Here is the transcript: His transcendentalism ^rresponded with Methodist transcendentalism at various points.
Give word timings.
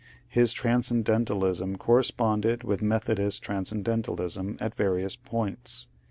His 0.27 0.51
transcendentalism 0.51 1.77
^rresponded 1.77 2.63
with 2.63 2.81
Methodist 2.81 3.43
transcendentalism 3.43 4.57
at 4.59 4.73
various 4.73 5.15
points. 5.15 5.89